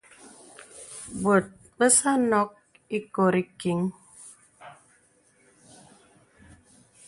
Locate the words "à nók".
2.17-2.51